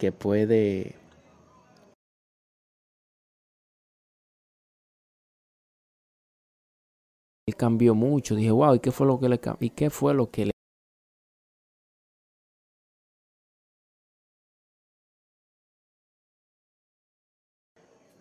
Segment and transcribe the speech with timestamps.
[0.00, 0.96] Que puede
[7.46, 8.34] él cambió mucho.
[8.34, 10.52] Dije wow y qué fue lo que le y qué fue lo que le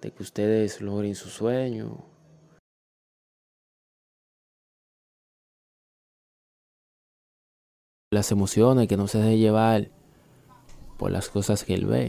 [0.02, 2.06] de que ustedes logren su sueño.
[8.12, 9.99] Las emociones que no se deje llevar
[11.00, 12.09] por las cosas que él ve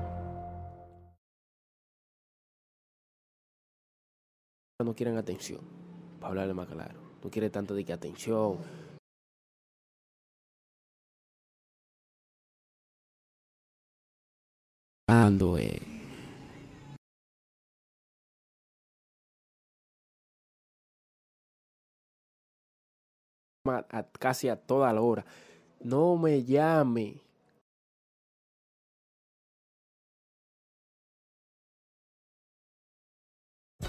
[4.83, 5.61] no quieren atención
[6.19, 8.57] para hablarle más claro no quiere tanto de que atención
[15.07, 15.77] Ando, eh,
[24.19, 25.25] casi a toda la hora.
[25.81, 27.21] No me llame.